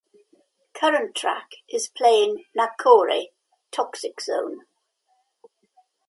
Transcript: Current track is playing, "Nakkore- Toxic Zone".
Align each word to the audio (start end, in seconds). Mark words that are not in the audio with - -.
Current 0.73 1.13
track 1.13 1.51
is 1.69 1.87
playing, 1.87 2.45
"Nakkore- 2.57 3.27
Toxic 3.71 4.19
Zone". 4.19 4.61